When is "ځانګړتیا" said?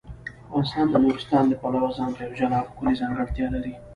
3.01-3.47